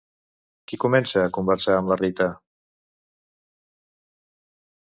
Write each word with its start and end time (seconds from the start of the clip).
Qui 0.71 0.79
comença 0.83 1.25
a 1.25 1.33
conversar 1.37 1.77
amb 1.81 1.93
la 1.93 1.99
Rita? 2.01 2.29